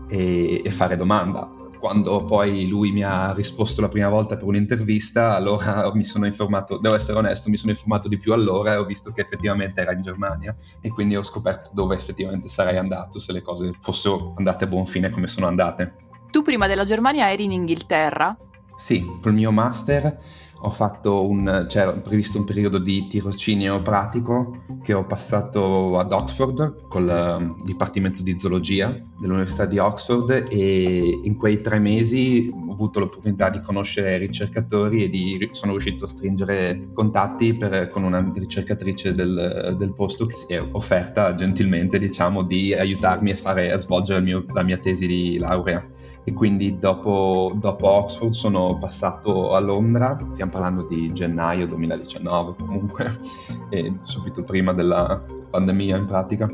e, 0.08 0.62
e 0.66 0.72
fare 0.72 0.96
domanda 0.96 1.57
quando 1.78 2.24
poi 2.26 2.68
lui 2.68 2.92
mi 2.92 3.04
ha 3.04 3.34
risposto 3.34 3.82
la 3.82 3.88
prima 3.88 4.10
volta 4.10 4.36
per 4.36 4.46
un'intervista, 4.46 5.36
allora 5.36 5.92
mi 5.96 6.04
sono 6.04 6.26
informato, 6.26 6.78
devo 6.78 6.96
essere 6.96 7.18
onesto, 7.18 7.50
mi 7.50 7.58
sono 7.58 7.72
informato 7.72 8.08
di 8.08 8.18
più 8.18 8.34
allora 8.34 8.74
e 8.74 8.78
ho 8.78 8.86
visto 8.86 9.12
che 9.12 9.22
effettivamente 9.22 9.82
era 9.82 9.94
in 9.94 10.02
Germania 10.02 10.56
e 10.82 10.90
quindi 10.90 11.16
ho 11.16 11.24
scoperto 11.24 11.70
dove 11.74 11.96
effettivamente 11.96 12.48
sarei 12.48 12.78
andato 12.78 13.20
se 13.20 13.32
le 13.32 13.42
cose 13.42 13.72
fossero 13.80 14.34
andate 14.38 14.66
a 14.66 14.68
buon 14.68 14.86
fine 14.86 15.10
come 15.10 15.28
sono 15.28 15.48
andate. 15.48 15.94
Tu 16.32 16.42
prima 16.42 16.68
della 16.68 16.84
Germania 16.84 17.32
eri 17.32 17.46
in 17.46 17.52
Inghilterra? 17.52 18.38
Sì, 18.76 19.04
col 19.22 19.34
mio 19.34 19.52
master 19.52 20.20
ho 20.60 20.70
fatto 20.70 21.28
un, 21.28 21.68
cioè, 21.70 21.88
ho 21.88 22.02
previsto 22.02 22.40
un 22.40 22.46
periodo 22.46 22.78
di 22.78 23.08
tirocinio 23.08 23.82
pratico 23.82 24.64
che 24.82 24.94
ho 24.94 25.06
passato 25.06 26.00
ad 26.00 26.12
Oxford 26.12 26.88
col 26.88 27.38
um, 27.40 27.56
Dipartimento 27.64 28.24
di 28.24 28.38
Zoologia 28.38 28.96
dell'Università 29.20 29.66
di 29.66 29.78
Oxford 29.78 30.48
e 30.50 31.20
in 31.24 31.36
quei 31.36 31.62
tre 31.62 31.80
mesi 31.80 32.52
ho 32.54 32.72
avuto 32.72 33.00
l'opportunità 33.00 33.50
di 33.50 33.62
conoscere 33.62 34.18
ricercatori 34.18 35.04
e 35.04 35.10
di, 35.10 35.50
sono 35.52 35.74
riuscito 35.74 36.06
a 36.06 36.08
stringere 36.08 36.90
contatti 36.94 37.56
per, 37.56 37.90
con 37.90 38.04
una 38.04 38.32
ricercatrice 38.34 39.14
del, 39.14 39.76
del, 39.78 39.94
posto 39.94 40.26
che 40.26 40.36
si 40.36 40.54
è 40.54 40.62
offerta 40.72 41.34
gentilmente 41.34 41.98
diciamo 41.98 42.44
di 42.44 42.74
aiutarmi 42.74 43.32
a, 43.32 43.36
fare, 43.36 43.72
a 43.72 43.80
svolgere 43.80 44.22
mio, 44.22 44.46
la 44.54 44.64
mia 44.64 44.78
tesi 44.78 45.08
di 45.08 45.38
laurea 45.38 45.86
e 46.28 46.34
quindi 46.34 46.78
dopo, 46.78 47.54
dopo, 47.56 47.88
Oxford 47.88 48.34
sono 48.34 48.78
passato 48.78 49.56
a 49.56 49.60
Londra, 49.60 50.20
stiamo 50.34 50.52
parlando 50.52 50.82
di 50.82 51.14
gennaio 51.14 51.68
2019 51.68 52.56
comunque, 52.58 53.18
subito 54.04 54.44
prima 54.44 54.74
della 54.74 55.24
pandemia 55.50 55.96
in 55.96 56.06
pratica. 56.06 56.46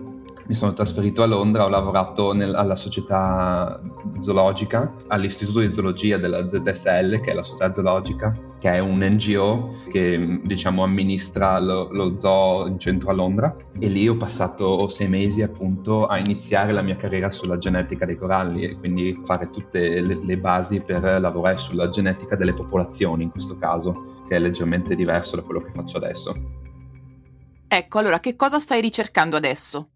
Mi 0.45 0.53
sono 0.53 0.73
trasferito 0.73 1.23
a 1.23 1.25
Londra, 1.25 1.63
ho 1.63 1.69
lavorato 1.69 2.33
nel, 2.33 2.53
alla 2.53 2.75
società 2.75 3.81
zoologica, 4.19 4.93
all'Istituto 5.07 5.61
di 5.61 5.73
Zoologia 5.73 6.17
della 6.17 6.47
ZSL, 6.47 7.21
che 7.21 7.31
è 7.31 7.33
la 7.33 7.41
società 7.41 7.73
zoologica, 7.73 8.31
che 8.63 8.71
è 8.71 8.79
un 8.79 8.99
NGO 8.99 9.75
che 9.91 10.39
diciamo 10.41 10.85
amministra 10.85 11.59
lo, 11.59 11.91
lo 11.91 12.17
zoo 12.17 12.65
in 12.65 12.79
centro 12.79 13.09
a 13.09 13.13
Londra 13.13 13.53
e 13.77 13.89
lì 13.89 14.07
ho 14.07 14.15
passato 14.15 14.87
sei 14.87 15.09
mesi 15.09 15.41
appunto 15.41 16.05
a 16.05 16.17
iniziare 16.17 16.71
la 16.71 16.81
mia 16.81 16.95
carriera 16.95 17.29
sulla 17.29 17.57
genetica 17.57 18.05
dei 18.05 18.15
coralli 18.15 18.63
e 18.63 18.77
quindi 18.77 19.21
fare 19.25 19.49
tutte 19.49 19.99
le, 19.99 20.17
le 20.23 20.37
basi 20.37 20.79
per 20.79 21.01
lavorare 21.19 21.57
sulla 21.57 21.89
genetica 21.89 22.37
delle 22.37 22.53
popolazioni 22.53 23.23
in 23.23 23.31
questo 23.31 23.57
caso, 23.57 24.23
che 24.29 24.37
è 24.37 24.39
leggermente 24.39 24.95
diverso 24.95 25.35
da 25.35 25.41
quello 25.41 25.61
che 25.61 25.71
faccio 25.75 25.97
adesso. 25.97 26.33
Ecco, 27.67 27.99
allora 27.99 28.21
che 28.21 28.37
cosa 28.37 28.59
stai 28.59 28.79
ricercando 28.79 29.35
adesso? 29.35 29.89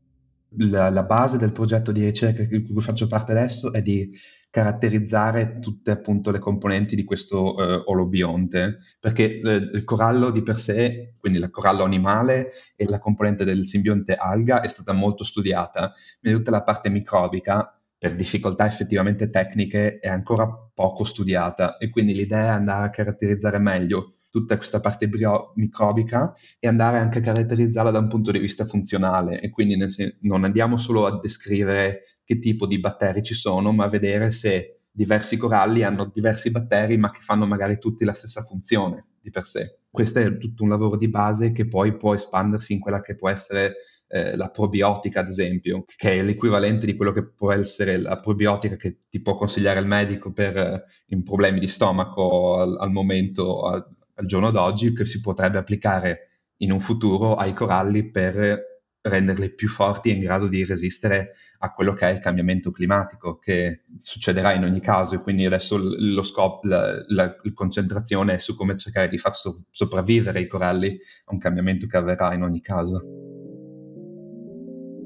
la, 0.57 0.89
la, 0.89 1.03
base 1.03 1.37
del 1.37 1.51
progetto 1.51 1.91
di 1.91 2.03
ricerca 2.03 2.43
di 2.43 2.65
cui 2.65 2.81
faccio 2.81 3.07
parte 3.07 3.31
adesso 3.33 3.71
è 3.73 3.81
di 3.81 4.09
caratterizzare 4.57 5.59
tutte 5.59 5.91
appunto 5.91 6.31
le 6.31 6.39
componenti 6.39 6.95
di 6.95 7.03
questo 7.03 7.55
eh, 7.59 7.83
olobionte, 7.85 8.79
perché 8.99 9.39
eh, 9.39 9.53
il 9.55 9.83
corallo 9.83 10.31
di 10.31 10.41
per 10.41 10.57
sé, 10.57 11.13
quindi 11.19 11.37
il 11.37 11.51
corallo 11.51 11.83
animale 11.83 12.53
e 12.75 12.85
la 12.87 12.97
componente 12.97 13.45
del 13.45 13.67
simbionte 13.67 14.15
alga 14.15 14.61
è 14.61 14.67
stata 14.67 14.93
molto 14.93 15.23
studiata, 15.23 15.93
ma 16.21 16.31
tutta 16.31 16.49
la 16.49 16.63
parte 16.63 16.89
microbica 16.89 17.79
per 17.99 18.15
difficoltà 18.15 18.65
effettivamente 18.65 19.29
tecniche 19.29 19.99
è 19.99 20.07
ancora 20.07 20.47
poco 20.73 21.03
studiata. 21.03 21.77
E 21.77 21.91
quindi 21.91 22.15
l'idea 22.15 22.45
è 22.45 22.47
andare 22.47 22.87
a 22.87 22.89
caratterizzare 22.89 23.59
meglio 23.59 24.16
tutta 24.37 24.57
questa 24.57 24.79
parte 24.79 25.07
bio- 25.07 25.53
microbica 25.55 26.33
e 26.59 26.67
andare 26.67 26.99
anche 26.99 27.19
a 27.19 27.21
caratterizzarla 27.21 27.91
da 27.91 27.99
un 27.99 28.07
punto 28.07 28.31
di 28.31 28.39
vista 28.39 28.65
funzionale 28.65 29.39
e 29.41 29.49
quindi 29.49 29.89
sen- 29.89 30.15
non 30.21 30.43
andiamo 30.43 30.77
solo 30.77 31.05
a 31.05 31.19
descrivere 31.19 32.01
che 32.23 32.39
tipo 32.39 32.67
di 32.67 32.79
batteri 32.79 33.23
ci 33.23 33.33
sono, 33.33 33.71
ma 33.71 33.85
a 33.85 33.89
vedere 33.89 34.31
se 34.31 34.81
diversi 34.91 35.37
coralli 35.37 35.83
hanno 35.83 36.09
diversi 36.11 36.51
batteri 36.51 36.97
ma 36.97 37.11
che 37.11 37.19
fanno 37.21 37.45
magari 37.45 37.77
tutti 37.79 38.05
la 38.05 38.13
stessa 38.13 38.41
funzione 38.41 39.05
di 39.21 39.29
per 39.31 39.45
sé. 39.45 39.79
Questo 39.89 40.19
è 40.19 40.37
tutto 40.37 40.63
un 40.63 40.69
lavoro 40.69 40.97
di 40.97 41.09
base 41.09 41.51
che 41.51 41.67
poi 41.67 41.95
può 41.97 42.13
espandersi 42.13 42.73
in 42.73 42.79
quella 42.79 43.01
che 43.01 43.15
può 43.15 43.29
essere 43.29 43.75
eh, 44.07 44.35
la 44.35 44.49
probiotica, 44.49 45.19
ad 45.19 45.27
esempio, 45.27 45.85
che 45.95 46.19
è 46.19 46.23
l'equivalente 46.23 46.85
di 46.85 46.95
quello 46.95 47.11
che 47.11 47.27
può 47.27 47.51
essere 47.51 47.97
la 47.97 48.19
probiotica 48.19 48.75
che 48.75 49.01
ti 49.09 49.21
può 49.21 49.35
consigliare 49.35 49.79
il 49.79 49.85
medico 49.85 50.31
per 50.31 50.57
eh, 50.57 51.21
problemi 51.23 51.59
di 51.59 51.67
stomaco 51.67 52.57
al, 52.59 52.77
al 52.79 52.91
momento, 52.91 53.61
a, 53.67 53.85
al 54.17 54.25
giorno 54.25 54.51
d'oggi 54.51 54.93
che 54.93 55.05
si 55.05 55.21
potrebbe 55.21 55.57
applicare 55.57 56.27
in 56.57 56.71
un 56.71 56.79
futuro 56.79 57.35
ai 57.35 57.53
coralli 57.53 58.09
per 58.09 58.75
renderli 59.01 59.53
più 59.53 59.69
forti 59.69 60.09
e 60.09 60.13
in 60.13 60.21
grado 60.21 60.47
di 60.47 60.65
resistere 60.65 61.31
a 61.59 61.71
quello 61.71 61.93
che 61.93 62.07
è 62.07 62.11
il 62.11 62.19
cambiamento 62.19 62.71
climatico 62.71 63.37
che 63.37 63.83
succederà 63.97 64.53
in 64.53 64.63
ogni 64.63 64.81
caso 64.81 65.15
e 65.15 65.21
quindi 65.21 65.45
adesso 65.45 65.77
lo 65.79 66.23
scopo, 66.23 66.67
la, 66.67 67.03
la, 67.07 67.35
la 67.41 67.53
concentrazione 67.53 68.33
è 68.33 68.37
su 68.37 68.55
come 68.55 68.77
cercare 68.77 69.07
di 69.07 69.17
far 69.17 69.35
so, 69.35 69.63
sopravvivere 69.71 70.41
i 70.41 70.47
coralli 70.47 70.99
a 71.25 71.33
un 71.33 71.39
cambiamento 71.39 71.87
che 71.87 71.97
avverrà 71.97 72.33
in 72.33 72.43
ogni 72.43 72.61
caso. 72.61 73.01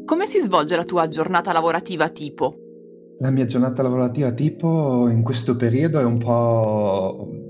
Come 0.06 0.26
si 0.26 0.40
svolge 0.40 0.76
la 0.76 0.84
tua 0.84 1.08
giornata 1.08 1.54
lavorativa 1.54 2.10
tipo? 2.10 2.56
La 3.20 3.30
mia 3.30 3.46
giornata 3.46 3.84
lavorativa 3.84 4.32
tipo 4.32 5.08
in 5.08 5.22
questo 5.22 5.56
periodo 5.56 6.00
è 6.00 6.04
un 6.04 6.18
po' 6.18 7.41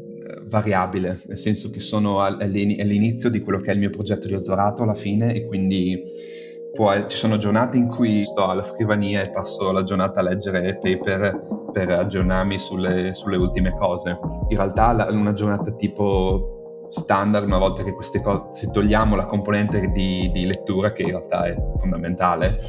variabile, 0.51 1.21
nel 1.27 1.37
senso 1.37 1.69
che 1.69 1.79
sono 1.79 2.21
all'inizio 2.21 3.29
di 3.29 3.39
quello 3.39 3.61
che 3.61 3.71
è 3.71 3.73
il 3.73 3.79
mio 3.79 3.89
progetto 3.89 4.27
di 4.27 4.33
dottorato 4.33 4.83
alla 4.83 4.95
fine 4.95 5.33
e 5.33 5.47
quindi 5.47 6.03
può, 6.73 6.93
ci 7.07 7.15
sono 7.15 7.37
giornate 7.37 7.77
in 7.77 7.87
cui 7.87 8.25
sto 8.25 8.45
alla 8.45 8.61
scrivania 8.61 9.21
e 9.21 9.29
passo 9.29 9.71
la 9.71 9.83
giornata 9.83 10.19
a 10.19 10.23
leggere 10.23 10.77
paper 10.77 11.69
per 11.71 11.89
aggiornarmi 11.89 12.59
sulle, 12.59 13.13
sulle 13.13 13.37
ultime 13.37 13.73
cose. 13.77 14.19
In 14.49 14.57
realtà 14.57 15.07
una 15.09 15.31
giornata 15.31 15.71
tipo 15.71 16.87
standard, 16.89 17.45
una 17.45 17.57
volta 17.57 17.83
che 17.83 17.93
queste 17.93 18.21
cose, 18.21 18.49
se 18.51 18.71
togliamo 18.71 19.15
la 19.15 19.27
componente 19.27 19.89
di, 19.91 20.29
di 20.33 20.45
lettura 20.45 20.91
che 20.91 21.03
in 21.03 21.09
realtà 21.11 21.45
è 21.45 21.55
fondamentale, 21.77 22.59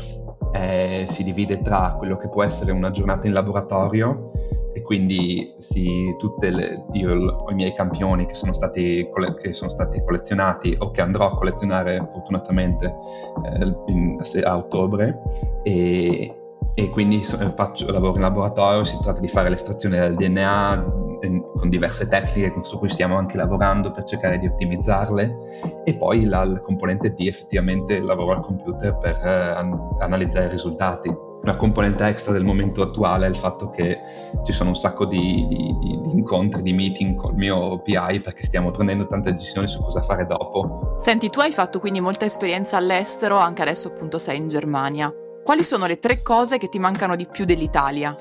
eh, 0.53 1.07
si 1.09 1.25
divide 1.25 1.61
tra 1.62 1.97
quello 1.99 2.17
che 2.17 2.29
può 2.29 2.45
essere 2.45 2.71
una 2.71 2.93
giornata 2.93 3.27
in 3.27 3.33
laboratorio 3.33 4.32
e 4.75 4.83
quindi 4.83 5.55
sì, 5.59 6.14
le, 6.41 6.85
io 6.93 7.12
ho 7.12 7.50
i 7.50 7.55
miei 7.55 7.73
campioni 7.75 8.26
che 8.26 8.35
sono, 8.35 8.52
stati, 8.52 9.07
che 9.41 9.52
sono 9.52 9.71
stati 9.71 10.02
collezionati 10.02 10.75
o 10.79 10.91
che 10.91 11.02
andrò 11.02 11.26
a 11.26 11.37
collezionare 11.37 12.07
fortunatamente 12.11 12.87
eh, 12.87 13.75
in, 13.87 14.19
a 14.45 14.57
ottobre. 14.57 15.21
E, 15.62 16.37
e 16.75 16.88
quindi 16.88 17.23
faccio, 17.23 17.91
lavoro 17.91 18.14
in 18.14 18.23
laboratorio, 18.23 18.85
si 18.85 18.99
tratta 19.02 19.21
di 19.21 19.29
fare 19.29 19.50
l'estrazione 19.50 19.99
del 19.99 20.14
DNA 20.14 21.11
con 21.57 21.69
diverse 21.69 22.09
tecniche 22.09 22.52
su 22.62 22.79
cui 22.79 22.88
stiamo 22.88 23.17
anche 23.17 23.37
lavorando 23.37 23.93
per 23.93 24.05
cercare 24.05 24.38
di 24.38 24.47
ottimizzarle. 24.47 25.83
E 25.85 25.95
poi 25.95 26.25
la, 26.25 26.45
la 26.45 26.61
componente 26.61 27.12
D 27.12 27.26
effettivamente 27.26 28.00
lavoro 28.00 28.37
al 28.37 28.43
computer 28.43 28.97
per 28.97 29.17
eh, 29.23 29.50
an- 29.55 29.97
analizzare 29.99 30.47
i 30.47 30.50
risultati 30.50 31.31
una 31.43 31.57
componente 31.57 32.07
extra 32.07 32.33
del 32.33 32.45
momento 32.45 32.83
attuale 32.83 33.27
è 33.27 33.29
il 33.29 33.37
fatto 33.37 33.71
che 33.71 33.99
ci 34.45 34.53
sono 34.53 34.71
un 34.71 34.77
sacco 34.77 35.05
di, 35.05 35.47
di, 35.49 35.77
di, 35.81 36.01
incontri, 36.13 36.63
di 36.63 36.73
meeting 36.73 37.17
col 37.17 37.35
mio 37.35 37.81
PI 37.81 38.21
perché 38.21 38.45
stiamo 38.45 38.71
prendendo 38.71 39.07
tante 39.07 39.33
decisioni 39.33 39.67
su 39.67 39.83
cosa 39.83 40.03
fare 40.03 40.25
dopo. 40.27 40.95
Senti, 40.99 41.29
tu 41.29 41.41
hai 41.41 41.51
fatto 41.51 41.81
quindi 41.81 42.01
molta 42.01 42.25
esperienza 42.25 42.77
all'estero, 42.77 43.39
anche 43.39 43.63
adesso 43.63 43.89
appunto 43.89 44.19
sei 44.19 44.39
in 44.39 44.49
Germania. 44.49 45.13
Quali 45.43 45.65
sono 45.65 45.87
le 45.87 45.99
tre 45.99 46.23
cose 46.23 46.59
che 46.59 46.69
ti 46.69 46.79
mancano 46.79 47.17
di 47.17 47.27
più 47.27 47.45
dell'Italia? 47.45 48.15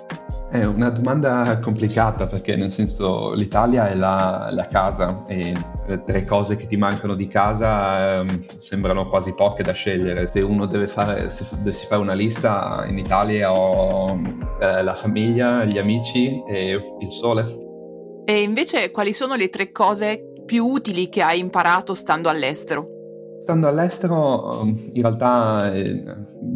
È 0.52 0.66
una 0.66 0.90
domanda 0.90 1.60
complicata 1.60 2.28
perché 2.28 2.58
nel 2.58 2.72
senso 2.72 3.32
l'Italia 3.32 3.90
è 3.90 3.96
la, 3.96 4.50
la 4.52 4.68
casa 4.68 5.24
e 5.26 5.54
le 5.88 6.04
tre 6.04 6.26
cose 6.26 6.58
che 6.58 6.68
ti 6.68 6.76
mancano 6.76 7.16
di 7.16 7.30
casa 7.30 8.20
eh, 8.20 8.26
sembrano 8.58 9.08
quasi 9.08 9.34
poche 9.34 9.64
da 9.64 9.72
scegliere. 9.72 10.28
Se 10.28 10.42
uno 10.42 10.66
deve 10.66 10.90
fare, 10.90 11.30
se 11.30 11.48
dovessi 11.56 11.86
fare 11.86 12.02
una 12.02 12.12
lista 12.12 12.84
in 12.86 12.98
Italia 12.98 13.54
ho 13.54 14.20
eh, 14.60 14.84
la 14.84 14.94
famiglia, 14.94 15.64
gli 15.64 15.78
amici 15.78 16.44
e 16.46 16.78
il 17.00 17.10
sole. 17.10 17.46
E 18.26 18.42
invece 18.42 18.92
quali 18.92 19.14
sono 19.14 19.36
le 19.36 19.48
tre 19.48 19.72
cose 19.72 20.34
più 20.46 20.66
utili 20.66 21.08
che 21.08 21.22
hai 21.22 21.40
imparato 21.40 21.94
stando 21.94 22.28
all'estero? 22.28 23.01
Stando 23.42 23.68
all'estero 23.68 24.62
in 24.64 25.02
realtà 25.02 25.74
eh, 25.74 26.04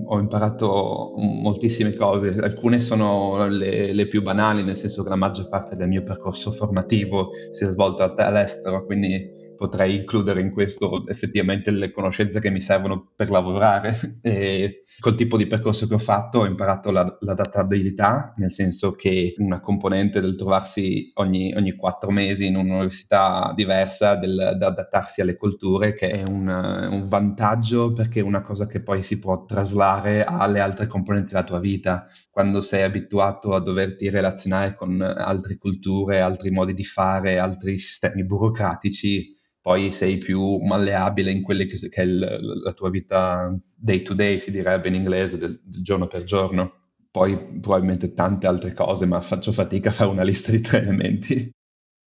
ho 0.05 0.19
imparato 0.19 1.13
moltissime 1.15 1.95
cose, 1.95 2.37
alcune 2.39 2.79
sono 2.79 3.47
le, 3.47 3.91
le, 3.91 4.07
più 4.07 4.21
banali, 4.21 4.63
nel 4.63 4.77
senso 4.77 5.01
che 5.01 5.09
la 5.09 5.15
maggior 5.15 5.49
parte 5.49 5.75
del 5.75 5.87
mio 5.87 6.03
percorso 6.03 6.51
formativo 6.51 7.29
si 7.49 7.65
è 7.65 7.71
svolto 7.71 8.03
all'estero, 8.15 8.85
quindi 8.85 9.44
potrei 9.55 9.95
includere 9.95 10.41
in 10.41 10.51
questo 10.51 11.07
effettivamente 11.07 11.71
le 11.71 11.91
conoscenze 11.91 12.39
che 12.39 12.49
mi 12.49 12.61
servono 12.61 13.11
per 13.15 13.29
lavorare. 13.29 14.19
E 14.21 14.83
col 14.99 15.15
tipo 15.15 15.37
di 15.37 15.47
percorso 15.47 15.87
che 15.87 15.93
ho 15.93 15.99
fatto 15.99 16.39
ho 16.39 16.45
imparato 16.45 16.91
la, 16.91 17.17
l'adattabilità, 17.21 18.33
nel 18.37 18.51
senso 18.51 18.93
che 18.93 19.35
una 19.37 19.59
componente 19.59 20.19
del 20.19 20.35
trovarsi 20.35 21.11
ogni, 21.15 21.53
ogni 21.55 21.75
quattro 21.75 22.11
mesi 22.11 22.47
in 22.47 22.55
un'università 22.55 23.53
diversa, 23.55 24.15
del, 24.15 24.55
da 24.57 24.67
adattarsi 24.67 25.21
alle 25.21 25.37
culture, 25.37 25.93
che 25.93 26.09
è 26.09 26.23
un, 26.23 26.47
un 26.47 27.07
vantaggio 27.07 27.93
perché 27.93 28.19
è 28.19 28.23
una 28.23 28.41
cosa 28.41 28.67
che 28.67 28.81
poi 28.81 29.03
si 29.03 29.19
può 29.19 29.45
traslare 29.45 30.23
alle 30.23 30.59
altre 30.59 30.87
componenti 30.87 31.33
della 31.33 31.43
tua 31.43 31.59
vita. 31.59 32.07
Quando 32.35 32.59
sei 32.59 32.83
abituato 32.83 33.53
a 33.53 33.61
doverti 33.61 34.09
relazionare 34.09 34.75
con 34.75 34.99
altre 34.99 35.55
culture, 35.55 36.19
altri 36.19 36.51
modi 36.51 36.73
di 36.73 36.83
fare, 36.83 37.39
altri 37.39 37.79
sistemi 37.79 38.25
burocratici, 38.25 39.33
poi 39.61 39.89
sei 39.93 40.17
più 40.17 40.57
malleabile 40.57 41.31
in 41.31 41.41
quelle 41.41 41.65
che, 41.65 41.77
che 41.77 42.01
è 42.01 42.03
il, 42.03 42.19
la 42.61 42.73
tua 42.73 42.89
vita 42.89 43.57
day 43.73 44.01
to 44.01 44.13
day, 44.13 44.37
si 44.39 44.51
direbbe 44.51 44.89
in 44.89 44.95
inglese, 44.95 45.37
del, 45.37 45.61
del, 45.63 45.81
giorno 45.81 46.07
per 46.07 46.23
giorno. 46.23 46.73
Poi 47.09 47.37
probabilmente 47.37 48.13
tante 48.13 48.47
altre 48.47 48.73
cose, 48.73 49.05
ma 49.05 49.21
faccio 49.21 49.53
fatica 49.53 49.87
a 49.87 49.93
fare 49.93 50.09
una 50.09 50.23
lista 50.23 50.51
di 50.51 50.59
tre 50.59 50.81
elementi. 50.81 51.49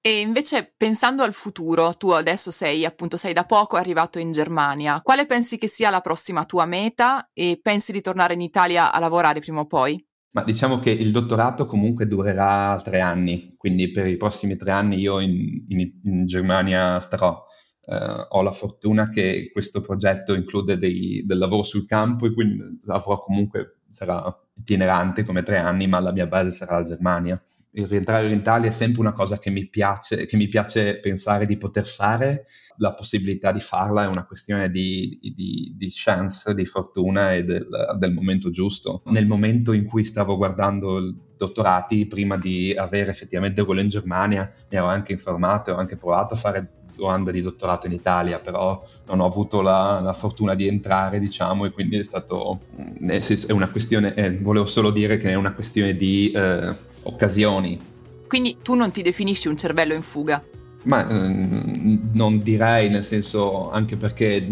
E 0.00 0.20
invece 0.20 0.72
pensando 0.74 1.22
al 1.22 1.34
futuro, 1.34 1.98
tu 1.98 2.12
adesso 2.12 2.50
sei 2.50 2.86
appunto 2.86 3.18
sei 3.18 3.34
da 3.34 3.44
poco 3.44 3.76
arrivato 3.76 4.18
in 4.18 4.32
Germania, 4.32 5.02
quale 5.02 5.26
pensi 5.26 5.58
che 5.58 5.68
sia 5.68 5.90
la 5.90 6.00
prossima 6.00 6.46
tua 6.46 6.64
meta 6.64 7.28
e 7.34 7.60
pensi 7.62 7.92
di 7.92 8.00
tornare 8.00 8.32
in 8.32 8.40
Italia 8.40 8.90
a 8.90 8.98
lavorare 8.98 9.40
prima 9.40 9.60
o 9.60 9.66
poi? 9.66 10.02
Ma 10.34 10.42
diciamo 10.42 10.80
che 10.80 10.90
il 10.90 11.12
dottorato 11.12 11.64
comunque 11.64 12.08
durerà 12.08 12.80
tre 12.82 13.00
anni, 13.00 13.54
quindi 13.56 13.92
per 13.92 14.08
i 14.08 14.16
prossimi 14.16 14.56
tre 14.56 14.72
anni 14.72 14.98
io 14.98 15.20
in, 15.20 15.64
in, 15.68 15.92
in 16.02 16.26
Germania 16.26 16.98
starò. 17.00 17.40
Uh, 17.86 18.26
ho 18.30 18.42
la 18.42 18.50
fortuna 18.50 19.10
che 19.10 19.50
questo 19.52 19.80
progetto 19.80 20.34
include 20.34 20.78
dei, 20.78 21.22
del 21.26 21.38
lavoro 21.38 21.62
sul 21.62 21.86
campo 21.86 22.26
e 22.26 22.32
quindi 22.32 22.80
l'avrò 22.84 23.20
comunque, 23.20 23.82
sarà 23.90 24.24
itinerante 24.54 25.22
come 25.22 25.42
tre 25.42 25.58
anni, 25.58 25.86
ma 25.86 26.00
la 26.00 26.12
mia 26.12 26.26
base 26.26 26.50
sarà 26.50 26.78
la 26.78 26.82
Germania 26.82 27.40
il 27.76 27.86
rientrare 27.86 28.26
in 28.26 28.38
Italia 28.38 28.70
è 28.70 28.72
sempre 28.72 29.00
una 29.00 29.12
cosa 29.12 29.38
che 29.38 29.50
mi 29.50 29.66
piace, 29.66 30.26
che 30.26 30.36
mi 30.36 30.48
piace 30.48 31.00
pensare 31.00 31.46
di 31.46 31.56
poter 31.56 31.86
fare. 31.86 32.46
La 32.78 32.92
possibilità 32.92 33.52
di 33.52 33.60
farla 33.60 34.04
è 34.04 34.06
una 34.06 34.24
questione 34.24 34.70
di, 34.70 35.18
di, 35.20 35.74
di 35.76 35.88
chance, 35.92 36.54
di 36.54 36.66
fortuna 36.66 37.32
e 37.32 37.44
del, 37.44 37.66
del, 37.98 38.12
momento 38.12 38.50
giusto. 38.50 39.02
Nel 39.06 39.26
momento 39.26 39.72
in 39.72 39.84
cui 39.84 40.04
stavo 40.04 40.36
guardando 40.36 40.98
i 40.98 41.14
dottorati, 41.36 42.06
prima 42.06 42.36
di 42.36 42.74
avere 42.76 43.10
effettivamente 43.10 43.64
quello 43.64 43.80
in 43.80 43.88
Germania, 43.88 44.50
mi 44.70 44.76
ero 44.76 44.86
anche 44.86 45.12
informato 45.12 45.70
e 45.70 45.74
ho 45.74 45.76
anche 45.76 45.96
provato 45.96 46.34
a 46.34 46.36
fare 46.36 46.68
domanda 46.96 47.32
di 47.32 47.40
dottorato 47.40 47.86
in 47.86 47.92
Italia, 47.92 48.38
però 48.38 48.84
non 49.06 49.20
ho 49.20 49.26
avuto 49.26 49.60
la, 49.60 50.00
la 50.00 50.12
fortuna 50.12 50.54
di 50.54 50.68
entrare, 50.68 51.18
diciamo, 51.18 51.64
e 51.64 51.70
quindi 51.70 51.98
è 51.98 52.04
stato, 52.04 52.60
è 52.76 53.52
una 53.52 53.68
questione, 53.68 54.14
eh, 54.14 54.36
volevo 54.38 54.66
solo 54.66 54.90
dire 54.90 55.16
che 55.16 55.30
è 55.30 55.34
una 55.34 55.52
questione 55.52 55.96
di 55.96 56.30
eh, 56.30 56.92
occasioni. 57.04 57.80
Quindi 58.26 58.58
tu 58.62 58.74
non 58.74 58.90
ti 58.90 59.02
definisci 59.02 59.48
un 59.48 59.56
cervello 59.56 59.94
in 59.94 60.02
fuga? 60.02 60.42
Ma 60.84 61.08
eh, 61.08 61.98
non 62.12 62.42
direi, 62.42 62.90
nel 62.90 63.04
senso, 63.04 63.70
anche 63.70 63.96
perché 63.96 64.46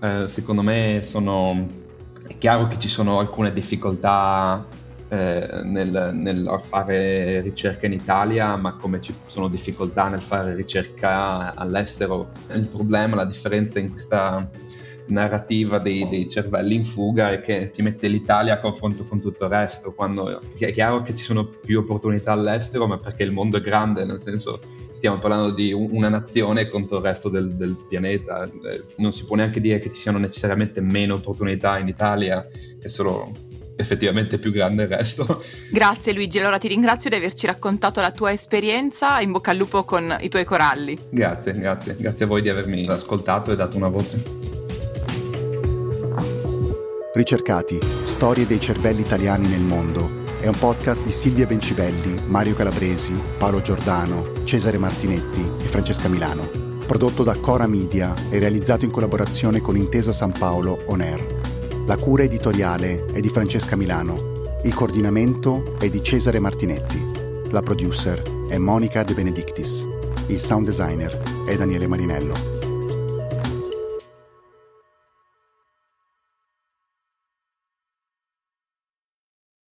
eh, 0.00 0.24
secondo 0.28 0.62
me 0.62 1.00
sono... 1.02 1.84
È 2.26 2.38
chiaro 2.38 2.66
che 2.66 2.78
ci 2.78 2.88
sono 2.88 3.20
alcune 3.20 3.52
difficoltà 3.52 4.64
eh, 5.08 5.60
nel, 5.62 6.10
nel, 6.14 6.60
fare 6.64 7.40
ricerca 7.40 7.86
in 7.86 7.92
Italia, 7.92 8.56
ma 8.56 8.74
come 8.74 9.00
ci 9.00 9.14
sono 9.26 9.46
difficoltà 9.46 10.08
nel 10.08 10.22
fare 10.22 10.54
ricerca 10.54 11.54
all'estero. 11.54 12.30
Il 12.52 12.66
problema, 12.66 13.14
la 13.14 13.24
differenza 13.24 13.78
in 13.78 13.92
questa 13.92 14.48
narrativa 15.06 15.78
dei, 15.78 16.08
dei, 16.08 16.28
cervelli 16.28 16.74
in 16.74 16.84
fuga 16.84 17.32
è 17.32 17.40
che 17.40 17.70
ti 17.70 17.82
mette 17.82 18.08
l'Italia 18.08 18.54
a 18.54 18.58
confronto 18.58 19.06
con 19.06 19.20
tutto 19.20 19.44
il 19.44 19.50
resto, 19.50 19.92
quando 19.92 20.40
è 20.58 20.72
chiaro 20.72 21.02
che 21.02 21.14
ci 21.14 21.24
sono 21.24 21.46
più 21.46 21.80
opportunità 21.80 22.32
all'estero, 22.32 22.86
ma 22.86 22.98
perché 22.98 23.22
il 23.22 23.32
mondo 23.32 23.56
è 23.56 23.60
grande, 23.60 24.04
nel 24.04 24.22
senso 24.22 24.60
stiamo 24.92 25.18
parlando 25.18 25.50
di 25.50 25.72
una 25.72 26.08
nazione 26.08 26.68
contro 26.68 26.96
il 26.98 27.02
resto 27.02 27.28
del, 27.28 27.54
del 27.54 27.76
pianeta, 27.88 28.44
eh, 28.44 28.84
non 28.96 29.12
si 29.12 29.24
può 29.24 29.36
neanche 29.36 29.60
dire 29.60 29.78
che 29.78 29.92
ci 29.92 30.00
siano 30.00 30.18
necessariamente 30.18 30.80
meno 30.80 31.14
opportunità 31.14 31.78
in 31.78 31.88
Italia, 31.88 32.46
è 32.80 32.88
solo 32.88 33.30
effettivamente 33.76 34.38
più 34.38 34.50
grande 34.50 34.84
il 34.84 34.88
resto. 34.88 35.44
Grazie 35.70 36.12
Luigi, 36.12 36.38
allora 36.38 36.58
ti 36.58 36.68
ringrazio 36.68 37.10
di 37.10 37.16
averci 37.16 37.46
raccontato 37.46 38.00
la 38.00 38.10
tua 38.10 38.32
esperienza, 38.32 39.20
in 39.20 39.32
bocca 39.32 39.50
al 39.50 39.58
lupo 39.58 39.84
con 39.84 40.16
i 40.20 40.28
tuoi 40.28 40.44
coralli. 40.44 40.98
Grazie, 41.10 41.52
grazie, 41.52 41.96
grazie 41.98 42.24
a 42.24 42.28
voi 42.28 42.42
di 42.42 42.48
avermi 42.48 42.86
ascoltato 42.88 43.52
e 43.52 43.56
dato 43.56 43.76
una 43.76 43.88
voce. 43.88 44.65
Ricercati, 47.16 47.78
storie 48.04 48.46
dei 48.46 48.60
cervelli 48.60 49.00
italiani 49.00 49.48
nel 49.48 49.62
mondo 49.62 50.24
è 50.38 50.48
un 50.48 50.58
podcast 50.58 51.02
di 51.02 51.10
Silvia 51.10 51.46
Bencivelli, 51.46 52.20
Mario 52.26 52.54
Calabresi, 52.54 53.14
Paolo 53.38 53.62
Giordano, 53.62 54.44
Cesare 54.44 54.76
Martinetti 54.76 55.40
e 55.58 55.64
Francesca 55.64 56.08
Milano. 56.08 56.46
Prodotto 56.86 57.22
da 57.22 57.34
Cora 57.36 57.66
Media 57.66 58.12
e 58.28 58.38
realizzato 58.38 58.84
in 58.84 58.90
collaborazione 58.90 59.62
con 59.62 59.78
Intesa 59.78 60.12
San 60.12 60.32
Paolo 60.38 60.82
On 60.88 61.00
Air. 61.00 61.24
La 61.86 61.96
cura 61.96 62.24
editoriale 62.24 63.06
è 63.06 63.20
di 63.20 63.30
Francesca 63.30 63.76
Milano. 63.76 64.50
Il 64.64 64.74
coordinamento 64.74 65.74
è 65.78 65.88
di 65.88 66.02
Cesare 66.02 66.38
Martinetti. 66.38 67.02
La 67.50 67.62
producer 67.62 68.22
è 68.50 68.58
Monica 68.58 69.02
De 69.04 69.14
Benedictis. 69.14 69.86
Il 70.26 70.38
sound 70.38 70.66
designer 70.66 71.18
è 71.46 71.56
Daniele 71.56 71.86
Marinello. 71.86 72.55